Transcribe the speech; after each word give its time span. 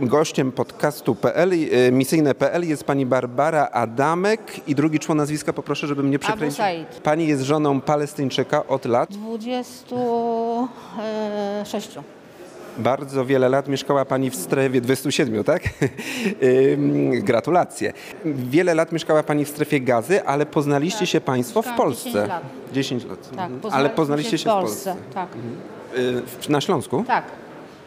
Gościem 0.00 0.52
podcastu.pl, 0.52 1.52
y, 1.52 1.92
misyjne.pl 1.92 2.68
jest 2.68 2.84
pani 2.84 3.06
Barbara 3.06 3.68
Adamek 3.72 4.68
i 4.68 4.74
drugi 4.74 4.98
człon 4.98 5.18
nazwiska 5.18 5.52
poproszę, 5.52 5.86
żeby 5.86 6.02
mnie 6.02 6.18
przekręcić. 6.18 6.58
Said. 6.58 7.00
Pani 7.02 7.26
jest 7.26 7.42
żoną 7.42 7.80
Palestyńczyka 7.80 8.66
od 8.66 8.84
lat. 8.84 9.08
26. 9.12 11.98
Bardzo 12.78 13.24
wiele 13.24 13.48
lat 13.48 13.68
mieszkała 13.68 14.04
Pani 14.04 14.30
w 14.30 14.36
strefie 14.36 14.80
27, 14.80 15.44
tak? 15.44 15.62
Gratulacje. 17.28 17.92
Wiele 18.24 18.74
lat 18.74 18.92
mieszkała 18.92 19.22
Pani 19.22 19.44
w 19.44 19.48
strefie 19.48 19.80
gazy, 19.80 20.24
ale 20.24 20.46
poznaliście 20.46 21.06
się 21.06 21.20
Państwo 21.20 21.62
w 21.62 21.68
Polsce. 21.76 22.10
10 22.10 22.28
lat. 22.28 22.42
10 22.72 23.04
lat. 23.04 23.30
Tak, 23.36 23.50
Mhm. 23.50 23.74
Ale 23.74 23.90
poznaliście 23.90 24.38
się 24.38 24.50
w 24.50 24.52
Polsce. 24.52 24.96
Tak, 25.14 25.28
Y, 25.98 26.22
w- 26.40 26.48
Na 26.48 26.60
Śląsku? 26.60 27.04
tak, 27.06 27.24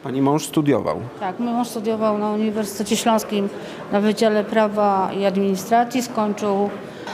Pani 0.04 0.22
mąż 0.22 0.46
studiował. 0.46 1.00
tak. 1.20 1.40
Mój 1.40 1.54
mąż 1.54 1.68
studiował 1.68 2.18
na 2.18 2.32
Uniwersytecie 2.32 2.98
Śląskim 2.98 3.50
na 3.92 4.02
Wydziale 4.02 4.44
Prawa 4.44 5.12
i 5.20 5.26
Administracji, 5.26 6.02
skończył, 6.02 6.70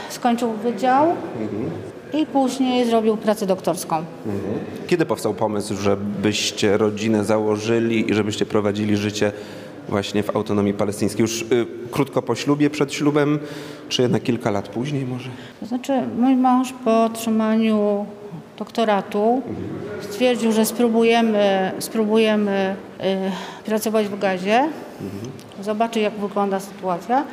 skończył 0.08 0.52
wydział 0.52 1.06
i 2.12 2.26
później 2.26 2.86
zrobił 2.86 3.16
pracę 3.16 3.46
doktorską. 3.46 3.96
Kiedy 4.86 5.06
powstał 5.06 5.34
pomysł, 5.34 5.76
żebyście 5.76 6.76
rodzinę 6.78 7.24
założyli 7.24 8.10
i 8.10 8.14
żebyście 8.14 8.46
prowadzili 8.46 8.96
życie 8.96 9.32
właśnie 9.88 10.22
w 10.22 10.36
autonomii 10.36 10.74
palestyńskiej? 10.74 11.22
Już 11.22 11.42
y, 11.42 11.66
krótko 11.90 12.22
po 12.22 12.34
ślubie, 12.34 12.70
przed 12.70 12.92
ślubem, 12.94 13.38
czy 13.88 14.02
jednak 14.02 14.22
kilka 14.22 14.50
lat 14.50 14.68
później 14.68 15.06
może? 15.06 15.30
To 15.60 15.66
znaczy 15.66 15.92
mój 16.18 16.36
mąż 16.36 16.72
po 16.84 17.04
otrzymaniu 17.04 18.06
doktoratu 18.58 19.42
stwierdził, 20.00 20.52
że 20.52 20.66
spróbujemy, 20.66 21.72
spróbujemy 21.78 22.76
y, 23.00 23.04
pracować 23.64 24.06
w 24.06 24.18
gazie, 24.18 24.68
zobaczy 25.60 26.00
jak 26.00 26.12
wygląda 26.12 26.60
sytuacja. 26.60 27.24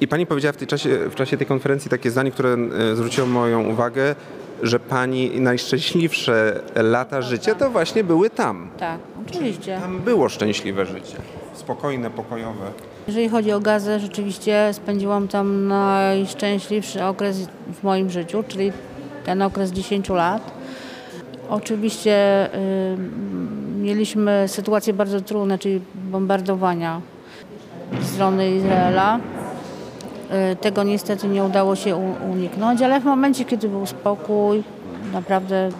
I 0.00 0.08
Pani 0.08 0.26
powiedziała 0.26 0.52
w, 0.52 0.56
tej 0.56 0.68
czasie, 0.68 0.98
w 1.10 1.14
czasie 1.14 1.36
tej 1.36 1.46
konferencji 1.46 1.90
takie 1.90 2.10
zdanie, 2.10 2.30
które 2.30 2.56
y, 2.92 2.96
zwróciło 2.96 3.26
moją 3.26 3.68
uwagę, 3.68 4.14
że 4.62 4.80
Pani 4.80 5.40
najszczęśliwsze 5.40 6.60
lata 6.74 7.22
życia 7.22 7.54
to 7.54 7.70
właśnie 7.70 8.04
były 8.04 8.30
tam. 8.30 8.68
Tak, 8.78 9.00
oczywiście. 9.28 9.78
Tam 9.80 9.98
było 9.98 10.28
szczęśliwe 10.28 10.86
życie. 10.86 11.16
Spokojne, 11.54 12.10
pokojowe. 12.10 12.72
Jeżeli 13.06 13.28
chodzi 13.28 13.52
o 13.52 13.60
gazę, 13.60 14.00
rzeczywiście 14.00 14.68
spędziłam 14.72 15.28
tam 15.28 15.66
najszczęśliwszy 15.68 17.04
okres 17.04 17.48
w 17.80 17.82
moim 17.82 18.10
życiu, 18.10 18.44
czyli 18.48 18.72
ten 19.24 19.42
okres 19.42 19.70
10 19.70 20.08
lat. 20.08 20.55
Oczywiście 21.48 22.48
y, 22.54 22.96
mieliśmy 23.80 24.44
sytuacje 24.46 24.92
bardzo 24.92 25.20
trudne, 25.20 25.58
czyli 25.58 25.80
bombardowania 25.94 27.00
strony 28.02 28.50
Izraela. 28.50 29.20
Y, 30.52 30.56
Tego 30.56 30.82
niestety 30.82 31.28
nie 31.28 31.44
udało 31.44 31.76
się 31.76 31.96
uniknąć, 32.32 32.82
ale 32.82 33.00
w 33.00 33.04
momencie, 33.04 33.44
kiedy 33.44 33.68
był 33.68 33.86
spokój, 33.86 34.62
naprawdę 35.12 35.70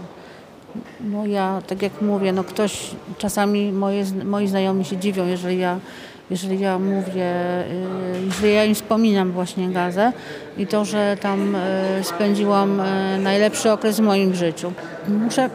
no 1.00 1.26
ja, 1.26 1.62
tak 1.66 1.82
jak 1.82 2.02
mówię, 2.02 2.32
no 2.32 2.44
ktoś, 2.44 2.90
czasami 3.18 3.72
moje, 3.72 4.04
moi 4.24 4.48
znajomi 4.48 4.84
się 4.84 4.96
dziwią, 4.96 5.26
jeżeli 5.26 5.58
ja, 5.58 5.78
jeżeli 6.30 6.60
ja 6.60 6.78
mówię, 6.78 7.30
y, 8.20 8.26
jeżeli 8.26 8.54
ja 8.54 8.64
im 8.64 8.74
wspominam 8.74 9.32
właśnie 9.32 9.68
Gazę 9.68 10.12
i 10.58 10.66
to, 10.66 10.84
że 10.84 11.16
tam 11.20 11.54
y, 11.54 11.58
spędziłam 12.02 12.80
y, 12.80 13.18
najlepszy 13.18 13.72
okres 13.72 13.96
w 13.96 14.02
moim 14.02 14.34
życiu. 14.34 14.72
Muszę 15.08 15.50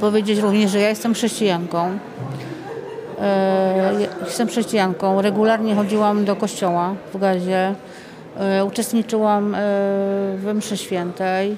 powiedzieć 0.00 0.38
również, 0.38 0.70
że 0.70 0.80
ja 0.80 0.88
jestem 0.88 1.14
chrześcijanką. 1.14 1.98
Jestem 4.24 4.48
chrześcijanką. 4.48 5.22
Regularnie 5.22 5.74
chodziłam 5.74 6.24
do 6.24 6.36
kościoła 6.36 6.94
w 7.14 7.18
Gazie. 7.18 7.74
Uczestniczyłam 8.66 9.56
w 10.36 10.50
mszy 10.54 10.76
świętej. 10.76 11.56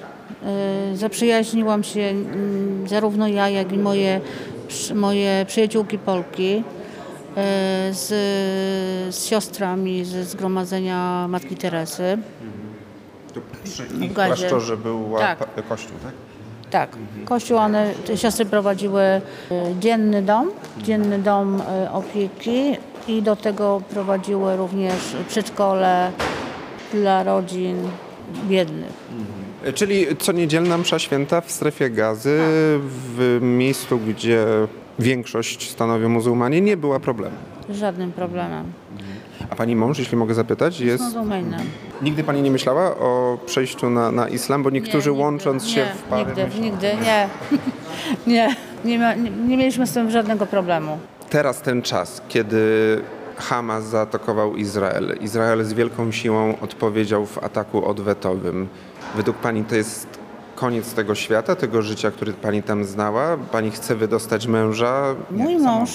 Zaprzyjaźniłam 0.95 1.85
się 1.85 2.01
mm, 2.01 2.89
zarówno 2.89 3.29
ja, 3.29 3.49
jak 3.49 3.73
i 3.73 3.79
moje, 3.79 4.21
moje 4.95 5.45
przyjaciółki 5.49 5.99
Polki 5.99 6.65
z, 7.93 8.09
z 9.15 9.25
siostrami 9.25 10.05
ze 10.05 10.25
Zgromadzenia 10.25 11.27
Matki 11.29 11.57
Teresy. 11.57 12.19
Tu 13.35 13.41
przy 13.65 13.83
W 13.83 14.03
ich 14.03 14.13
klasztorze 14.13 14.77
był 14.77 15.15
Tak. 15.19 15.39
kościół, 15.69 15.97
tak? 16.03 16.13
Tak. 16.71 16.97
Kościół, 17.25 17.57
one, 17.59 17.95
te 18.07 18.17
siostry 18.17 18.45
prowadziły 18.47 19.03
e, 19.03 19.21
dzienny 19.81 20.23
dom, 20.23 20.51
dzienny 20.79 21.19
dom 21.19 21.61
e, 21.61 21.93
opieki 21.93 22.77
i 23.09 23.23
do 23.23 23.37
tego 23.37 23.83
prowadziły 23.91 24.57
również 24.57 24.95
przedszkole 25.29 26.13
dla 26.93 27.23
rodzin 27.23 27.77
biednych. 28.49 28.93
Czyli 29.75 30.07
co 30.17 30.33
niedzielna 30.33 30.79
msza 30.79 30.99
święta 30.99 31.41
w 31.41 31.51
strefie 31.51 31.91
gazy, 31.91 32.39
w 32.81 33.39
miejscu, 33.41 33.99
gdzie 33.99 34.47
większość 34.99 35.71
stanowią 35.71 36.09
muzułmanie, 36.09 36.61
nie 36.61 36.77
była 36.77 37.01
problemu. 37.01 37.37
Żadnym 37.71 38.13
problemem. 38.13 38.65
A 39.51 39.55
pani 39.57 39.77
mąż, 39.77 39.99
jeśli 39.99 40.17
mogę 40.17 40.35
zapytać, 40.35 40.81
jest... 40.81 41.05
Muzułmanem. 41.05 41.61
Nigdy 42.03 42.25
pani 42.25 42.43
nie 42.43 42.51
myślała 42.51 42.97
o 42.97 43.39
przejściu 43.47 43.91
na, 43.91 44.11
na 44.13 44.29
islam, 44.29 44.63
bo 44.63 44.71
niektórzy 44.71 45.11
nigdy. 45.11 45.23
łącząc 45.25 45.67
się 45.69 45.81
nie, 45.81 45.87
w 45.95 46.03
pary... 46.03 46.25
Nigdy, 46.27 46.45
myślą- 46.45 46.61
nigdy, 46.61 46.87
nie. 47.05 47.29
nie. 48.35 48.57
Nie, 48.85 48.99
ma, 48.99 49.15
nie. 49.15 49.31
Nie 49.31 49.57
mieliśmy 49.57 49.87
z 49.87 49.93
tym 49.93 50.11
żadnego 50.11 50.47
problemu. 50.47 50.99
Teraz 51.31 51.61
ten 51.63 51.83
czas, 51.83 52.23
kiedy 52.29 52.59
Hamas 53.37 53.85
zaatakował 53.85 54.57
Izrael. 54.57 55.19
Izrael 55.21 55.65
z 55.65 55.73
wielką 55.73 56.13
siłą 56.13 56.55
odpowiedział 56.61 57.27
w 57.27 57.39
ataku 57.39 57.85
odwetowym. 57.87 58.69
Według 59.17 59.37
pani 59.37 59.65
to 59.65 59.75
jest 59.75 60.07
koniec 60.63 60.95
tego 60.95 61.15
świata, 61.15 61.57
tego 61.57 61.83
życia, 61.83 62.11
który 62.11 62.33
pani 62.33 62.63
tam 62.63 62.85
znała? 62.85 63.37
Pani 63.53 63.71
chce 63.71 63.97
wydostać 63.97 64.47
męża? 64.47 65.15
Mój 65.31 65.57
co 65.57 65.63
mąż, 65.63 65.91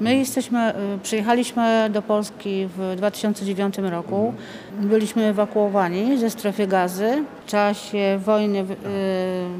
my 0.00 0.16
jesteśmy, 0.16 0.74
y, 0.94 0.98
przyjechaliśmy 1.02 1.90
do 1.90 2.02
Polski 2.02 2.68
w 2.76 2.94
2009 2.96 3.78
roku. 3.78 4.34
Byliśmy 4.80 5.24
ewakuowani 5.26 6.18
ze 6.18 6.30
strefy 6.30 6.66
gazy 6.66 7.24
w 7.46 7.50
czasie 7.50 8.20
wojny 8.24 8.58
y, 8.58 8.64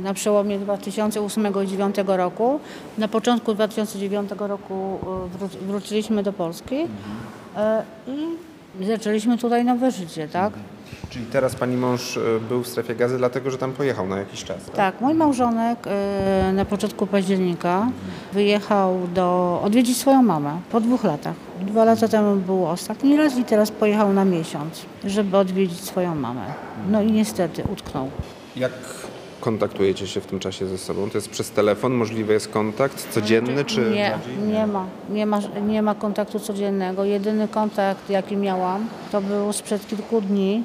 na 0.02 0.14
przełomie 0.14 0.58
2008 0.58 1.46
i 1.46 1.50
2009 1.50 1.96
roku. 2.06 2.61
Na 2.99 3.08
początku 3.08 3.55
2009 3.55 4.31
roku 4.38 4.99
y, 5.34 5.38
wró- 5.38 5.56
wróciliśmy 5.67 6.22
do 6.22 6.32
Polski 6.32 6.75
y, 6.76 6.88
i 8.81 8.87
zaczęliśmy 8.87 9.38
tutaj 9.38 9.64
nowe 9.64 9.90
życie, 9.90 10.28
tak? 10.28 10.52
Czyli 11.11 11.25
teraz 11.27 11.55
pani 11.55 11.77
mąż 11.77 12.17
e, 12.17 12.21
był 12.49 12.62
w 12.62 12.69
strefie 12.69 12.94
gazy, 12.94 13.19
dlatego 13.19 13.50
że 13.50 13.59
tam 13.59 13.73
pojechał 13.73 14.06
na 14.06 14.19
jakiś 14.19 14.44
czas. 14.44 14.65
Tak? 14.65 14.75
Tak, 14.77 15.00
mój 15.00 15.15
małżonek 15.15 15.79
e, 15.87 16.53
na 16.55 16.65
początku 16.65 17.06
października 17.06 17.89
wyjechał 18.33 18.99
do 19.15 19.61
odwiedzić 19.65 19.97
swoją 19.97 20.23
mamę 20.23 20.61
po 20.71 20.81
dwóch 20.81 21.05
latach. 21.05 21.35
Dwa 21.61 21.85
lata 21.85 22.09
temu 22.09 22.37
był 22.37 22.67
ostatni 22.67 23.17
raz 23.17 23.39
i 23.39 23.44
teraz 23.44 23.71
pojechał 23.71 24.12
na 24.12 24.25
miesiąc, 24.25 24.83
żeby 25.05 25.37
odwiedzić 25.37 25.81
swoją 25.81 26.15
mamę. 26.15 26.44
No 26.91 27.03
i 27.03 27.12
niestety 27.12 27.62
utknął. 27.73 28.11
Jak 28.56 28.73
kontaktujecie 29.41 30.06
się 30.06 30.21
w 30.21 30.27
tym 30.27 30.39
czasie 30.39 30.67
ze 30.67 30.79
sobą? 30.79 31.11
To 31.11 31.19
jest 31.19 31.31
przez 31.31 31.50
telefon? 31.50 31.93
Możliwy 31.93 32.33
jest 32.33 32.49
kontakt 32.49 33.09
codzienny 33.11 33.65
czy 33.65 33.81
nie, 33.81 34.19
nie 34.53 34.67
ma, 34.67 34.87
nie 35.11 35.27
ma, 35.27 35.39
nie 35.67 35.83
ma 35.83 35.94
kontaktu 35.94 36.41
codziennego. 36.41 37.05
Jedyny 37.05 37.49
kontakt, 37.49 38.11
jaki 38.11 38.37
miałam, 38.37 38.87
to 39.12 39.21
był 39.21 39.53
sprzed 39.53 39.87
kilku 39.89 40.21
dni, 40.21 40.62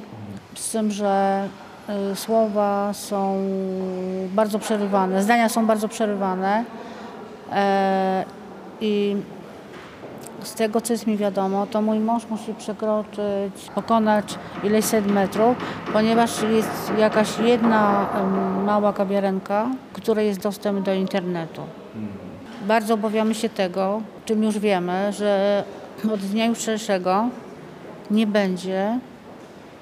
z 0.60 0.72
tym, 0.72 0.92
że 0.92 1.48
y, 2.12 2.16
słowa 2.16 2.94
są 2.94 3.38
bardzo 4.34 4.60
przerywane, 4.60 5.24
zdania 5.24 5.50
są 5.50 5.66
bardzo 5.66 5.88
przerywane 5.88 6.64
e, 7.52 8.26
i 8.82 9.16
z 10.44 10.54
tego, 10.54 10.82
co 10.82 10.94
jest 10.94 11.08
mi 11.08 11.18
wiadomo, 11.18 11.68
to 11.68 11.82
mój 11.82 12.00
mąż 12.00 12.30
musi 12.30 12.54
przekroczyć, 12.54 13.70
pokonać 13.76 14.36
ileś 14.64 14.86
set 14.86 15.08
metrów, 15.08 15.58
ponieważ 15.94 16.42
jest 16.42 16.92
jakaś 16.98 17.40
jedna 17.40 18.06
mała 18.66 18.94
kawiarenka, 18.94 19.70
której 19.94 20.28
jest 20.28 20.40
dostęp 20.40 20.86
do 20.86 20.94
internetu. 20.94 21.62
Bardzo 22.68 22.94
obawiamy 22.94 23.36
się 23.36 23.50
tego, 23.50 24.02
czym 24.26 24.44
już 24.44 24.60
wiemy, 24.60 25.14
że 25.14 25.64
od 26.14 26.20
dnia 26.20 26.46
jutrzejszego 26.46 27.30
nie 28.12 28.28
będzie, 28.28 29.00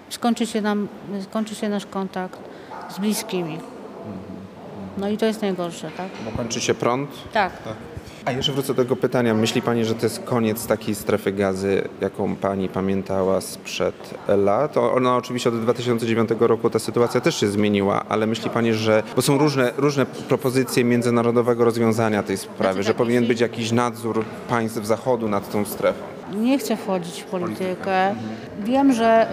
skończy 0.10 0.48
się, 0.48 0.62
nam, 0.62 0.88
skończy 1.30 1.56
się 1.56 1.70
nasz 1.70 1.86
kontakt 1.86 2.40
z 2.90 3.00
bliskimi. 3.00 3.60
No 4.98 5.10
i 5.10 5.18
to 5.18 5.26
jest 5.26 5.42
najgorsze, 5.42 5.92
tak? 5.98 6.08
Bo 6.26 6.32
kończy 6.32 6.62
się 6.62 6.74
prąd. 6.74 7.10
Tak. 7.34 7.52
A 8.26 8.32
jeszcze 8.32 8.52
wrócę 8.52 8.68
do 8.68 8.84
tego 8.84 8.96
pytania. 8.96 9.34
Myśli 9.34 9.62
Pani, 9.62 9.86
że 9.86 9.96
to 9.96 10.06
jest 10.06 10.20
koniec 10.20 10.68
takiej 10.68 10.96
strefy 10.96 11.32
gazy, 11.32 11.88
jaką 12.02 12.36
Pani 12.36 12.70
pamiętała 12.70 13.42
sprzed 13.42 14.14
lat? 14.28 14.78
Ona 14.78 15.16
oczywiście 15.16 15.50
od 15.50 15.62
2009 15.62 16.30
roku 16.40 16.70
ta 16.70 16.80
sytuacja 16.80 17.22
też 17.22 17.40
się 17.40 17.48
zmieniła, 17.48 18.06
ale 18.10 18.28
myśli 18.28 18.50
Pani, 18.50 18.74
że... 18.74 19.04
Bo 19.16 19.22
są 19.22 19.38
różne, 19.38 19.72
różne 19.78 20.06
propozycje 20.06 20.84
międzynarodowego 20.84 21.66
rozwiązania 21.66 22.24
tej 22.24 22.38
sprawy, 22.38 22.74
Znaczy 22.74 22.84
że 22.84 22.90
tak, 22.90 22.98
powinien 22.98 23.28
być 23.28 23.40
jakiś 23.40 23.72
nadzór 23.72 24.26
państw 24.50 24.86
zachodu 24.86 25.30
nad 25.30 25.52
tą 25.52 25.66
strefą. 25.66 26.00
Nie 26.34 26.60
chcę 26.60 26.78
wchodzić 26.78 27.22
w 27.22 27.26
politykę. 27.26 28.16
Wiem, 28.60 28.94
że 28.94 29.28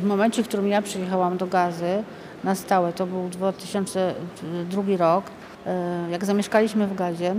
y, 0.00 0.02
w 0.02 0.06
momencie, 0.06 0.42
w 0.42 0.48
którym 0.48 0.68
ja 0.68 0.82
przyjechałam 0.82 1.36
do 1.36 1.46
Gazy 1.46 2.02
na 2.44 2.54
stałe, 2.54 2.92
to 2.92 3.06
był 3.06 3.28
2002 3.28 4.82
rok, 4.96 5.24
y, 6.06 6.10
jak 6.10 6.24
zamieszkaliśmy 6.24 6.86
w 6.86 6.94
Gazie, 6.94 7.34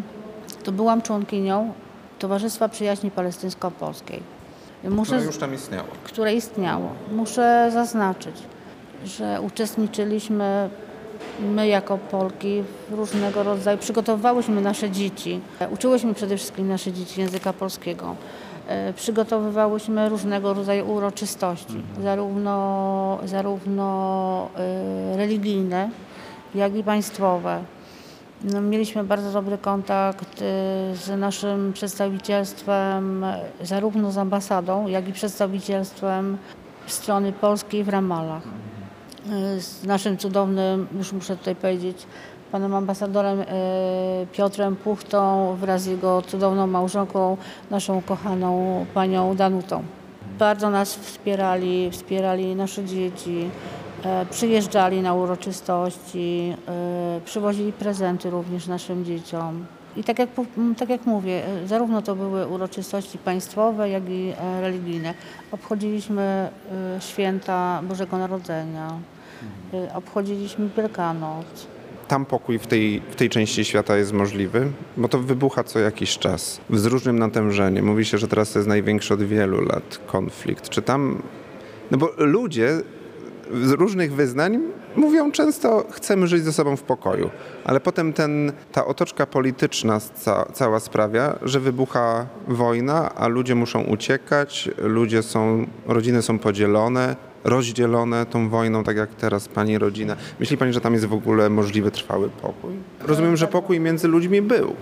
to 0.64 0.72
byłam 0.72 1.02
członkinią 1.02 1.74
Towarzystwa 2.20 2.70
Przyjaźni 2.70 3.12
Palestyńsko-Polskiej. 3.12 4.20
Muszę, 4.84 5.12
Które 5.12 5.26
już 5.26 5.38
tam 5.38 5.54
istniało. 5.54 5.88
które 6.04 6.34
istniało. 6.34 6.90
Muszę 7.12 7.70
zaznaczyć, 7.74 8.36
że 9.06 9.42
uczestniczyliśmy 9.42 10.70
my 11.40 11.68
jako 11.68 11.98
Polki 11.98 12.64
w 12.90 12.94
różnego 12.94 13.44
rodzaju, 13.44 13.78
przygotowywałyśmy 13.78 14.62
nasze 14.62 14.90
dzieci, 14.90 15.40
uczyłyśmy 15.72 16.14
przede 16.14 16.38
wszystkim 16.38 16.68
nasze 16.68 16.92
dzieci 16.94 17.22
języka 17.22 17.54
polskiego. 17.54 18.16
E, 18.70 18.94
Przygotowywałyśmy 18.94 20.10
różnego 20.10 20.54
rodzaju 20.54 20.92
uroczystości, 20.92 21.84
zarówno, 22.04 23.20
zarówno 23.26 24.50
e, 24.56 25.18
religijne, 25.18 25.90
jak 26.56 26.76
i 26.76 26.84
państwowe. 26.84 27.64
No, 28.44 28.62
mieliśmy 28.62 29.04
bardzo 29.04 29.32
dobry 29.32 29.58
kontakt 29.58 30.42
y, 30.42 30.46
z 30.96 31.20
naszym 31.20 31.74
przedstawicielstwem, 31.74 33.26
zarówno 33.62 34.12
z 34.12 34.18
ambasadą, 34.18 34.88
jak 34.88 35.08
i 35.08 35.14
przedstawicielstwem 35.14 36.38
strony 36.88 37.32
polskiej 37.32 37.84
w 37.84 37.90
Ramallah. 37.90 38.44
Y, 39.58 39.62
Z 39.62 39.84
naszym 39.84 40.18
cudownym, 40.18 40.88
już 40.98 41.14
muszę 41.14 41.38
tutaj 41.38 41.56
powiedzieć, 41.56 42.08
panem 42.52 42.76
ambasadorem 42.76 43.40
y, 43.40 43.46
Piotrem 44.32 44.76
Puchtą 44.76 45.56
wraz 45.56 45.82
z 45.82 45.86
jego 45.86 46.22
cudowną 46.22 46.68
małżonką, 46.68 47.38
naszą 47.72 48.02
kochaną 48.02 48.86
panią 48.94 49.36
Danutą. 49.36 49.84
Bardzo 50.40 50.70
nas 50.70 50.96
wspierali, 50.96 51.92
wspierali 51.92 52.56
nasze 52.56 52.86
dzieci, 52.86 53.50
e, 54.06 54.26
przyjeżdżali 54.26 55.02
na 55.02 55.14
uroczystości, 55.14 56.56
e, 56.68 57.22
przywozili 57.26 57.74
prezenty 57.74 58.30
również 58.30 58.68
naszym 58.68 59.06
dzieciom. 59.06 59.66
I 59.98 60.04
tak 60.04 60.20
jak, 60.20 60.30
tak 60.78 60.90
jak 60.90 61.06
mówię, 61.06 61.46
e, 61.46 61.68
zarówno 61.68 62.02
to 62.02 62.16
były 62.16 62.48
uroczystości 62.48 63.18
państwowe, 63.18 63.90
jak 63.90 64.10
i 64.10 64.34
e, 64.38 64.62
religijne. 64.62 65.14
Obchodziliśmy 65.52 66.22
e, 66.98 67.02
święta 67.02 67.82
Bożego 67.84 68.18
Narodzenia, 68.18 69.00
e, 69.74 69.94
obchodziliśmy 69.94 70.70
Wielkanoc. 70.78 71.68
Tam 72.10 72.26
pokój 72.26 72.60
w 72.60 72.68
tej, 72.68 73.02
w 73.10 73.16
tej 73.16 73.30
części 73.30 73.66
świata 73.66 73.98
jest 73.98 74.14
możliwy, 74.14 74.72
bo 74.98 75.08
to 75.08 75.20
wybucha 75.20 75.64
co 75.64 75.80
jakiś 75.80 76.18
czas, 76.18 76.62
z 76.70 76.86
różnym 76.86 77.20
natężeniem. 77.20 77.86
Mówi 77.86 78.06
się, 78.06 78.18
że 78.18 78.28
teraz 78.28 78.52
to 78.52 78.60
jest 78.60 78.70
największy 78.70 79.14
od 79.14 79.24
wielu 79.24 79.62
lat 79.62 80.00
konflikt. 80.08 80.70
Czy 80.70 80.82
tam... 80.82 81.22
No 81.92 81.98
bo 81.98 82.10
ludzie 82.18 82.82
z 83.54 83.72
różnych 83.72 84.14
wyznań 84.14 84.60
mówią 84.96 85.32
często, 85.32 85.86
chcemy 85.92 86.28
żyć 86.28 86.44
ze 86.44 86.54
sobą 86.54 86.76
w 86.76 86.84
pokoju, 86.84 87.30
ale 87.66 87.80
potem 87.80 88.14
ten, 88.14 88.52
ta 88.72 88.86
otoczka 88.86 89.26
polityczna 89.26 90.00
ca, 90.00 90.46
cała 90.54 90.80
sprawia, 90.80 91.36
że 91.42 91.60
wybucha 91.60 92.28
wojna, 92.48 93.16
a 93.16 93.28
ludzie 93.28 93.56
muszą 93.56 93.82
uciekać, 93.82 94.70
ludzie 94.78 95.24
są, 95.24 95.68
rodziny 95.86 96.22
są 96.22 96.40
podzielone, 96.40 97.16
rozdzielone 97.44 98.26
tą 98.26 98.50
wojną, 98.50 98.84
tak 98.84 98.98
jak 98.98 99.10
teraz 99.10 99.48
pani 99.48 99.78
rodzina. 99.78 100.16
Myśli 100.40 100.58
pani, 100.58 100.74
że 100.74 100.82
tam 100.82 100.94
jest 100.94 101.06
w 101.06 101.14
ogóle 101.14 101.50
możliwy 101.50 101.92
trwały 101.92 102.30
pokój? 102.30 102.72
Rozumiem, 103.02 103.38
że 103.38 103.48
pokój 103.48 103.80
między 103.80 104.08
ludźmi 104.08 104.42
był. 104.42 104.76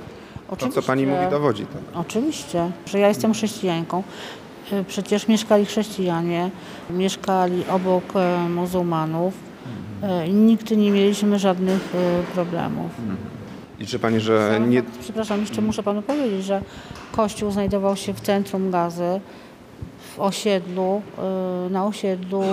To, 0.57 0.69
co 0.69 0.81
pani 0.81 1.05
mówi, 1.05 1.29
dowodzi 1.31 1.65
tego. 1.65 1.99
Oczywiście, 1.99 2.71
że 2.85 2.99
ja 2.99 3.07
jestem 3.07 3.33
chrześcijanką. 3.33 4.03
Y, 4.73 4.83
Przecież 4.87 5.27
mieszkali 5.27 5.65
chrześcijanie, 5.65 6.49
mieszkali 6.89 7.63
obok 7.69 8.03
e, 8.15 8.49
muzułmanów 8.49 9.33
i 10.27 10.33
nigdy 10.33 10.77
nie 10.77 10.91
mieliśmy 10.91 11.39
żadnych 11.39 11.93
problemów. 12.33 12.91
Liczy 13.79 13.99
pani, 13.99 14.19
że 14.19 14.59
nie... 14.67 14.83
Przepraszam, 15.01 15.39
jeszcze 15.39 15.61
muszę 15.61 15.83
panu 15.83 16.01
powiedzieć, 16.01 16.45
że 16.45 16.61
kościół 17.11 17.51
znajdował 17.51 17.95
się 17.95 18.13
w 18.13 18.21
centrum 18.21 18.71
Gazy, 18.71 19.19
w 20.15 20.19
osiedlu, 20.19 21.01
y, 21.67 21.69
na 21.69 21.85
osiedlu, 21.85 22.41
y, 22.43 22.45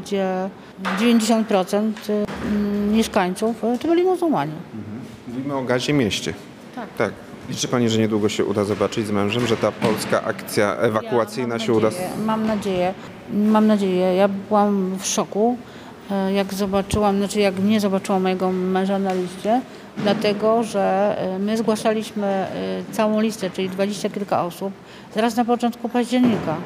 gdzie 0.00 0.50
90% 0.98 1.92
y, 2.10 2.26
mieszkańców 2.92 3.56
to 3.80 3.88
byli 3.88 4.02
muzułmanie. 4.04 4.52
Mówimy 5.28 5.54
o 5.54 5.62
gazie 5.62 5.92
mieście. 5.92 6.34
Tak. 6.74 6.88
Tak. 6.98 7.12
Liczy 7.48 7.68
pani, 7.68 7.88
że 7.88 7.98
niedługo 7.98 8.28
się 8.28 8.44
uda 8.44 8.64
zobaczyć 8.64 9.06
z 9.06 9.10
mężem, 9.10 9.46
że 9.46 9.56
ta 9.56 9.72
polska 9.72 10.22
akcja 10.24 10.76
ewakuacyjna 10.76 11.54
Ja 11.54 11.60
się 11.60 11.72
mam 11.72 11.78
uda... 11.78 11.88
nadzieję, 11.90 12.10
Mam 12.26 12.46
nadzieję, 12.46 12.94
mam 13.32 13.66
nadzieję. 13.66 14.14
Ja 14.14 14.28
byłam 14.28 14.96
w 14.98 15.06
szoku, 15.06 15.56
jak 16.34 16.54
zobaczyłam, 16.54 17.18
znaczy 17.18 17.40
jak 17.40 17.64
nie 17.64 17.80
zobaczyłam 17.80 18.22
mojego 18.22 18.52
męża 18.52 18.98
na 18.98 19.14
liście, 19.14 19.60
dlatego 19.96 20.62
że 20.62 21.16
e, 21.18 21.38
my 21.38 21.56
zgłaszaliśmy 21.56 22.26
e, 22.26 22.48
całą 22.92 23.20
listę, 23.20 23.50
czyli 23.50 23.68
dwadzieścia 23.68 24.10
kilka 24.10 24.44
osób, 24.44 24.72
zaraz 25.14 25.36
na 25.36 25.44
początku 25.44 25.88
października. 25.88 26.56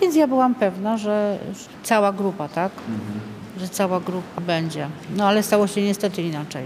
Więc 0.00 0.16
ja 0.16 0.26
byłam 0.26 0.54
pewna, 0.54 0.96
że 0.96 1.38
cała 1.82 2.12
grupa, 2.12 2.48
tak? 2.48 2.72
Że 3.60 3.68
cała 3.68 4.00
grupa 4.00 4.40
będzie. 4.40 4.88
No 5.16 5.28
ale 5.28 5.42
stało 5.42 5.66
się 5.66 5.82
niestety 5.82 6.22
inaczej. 6.22 6.64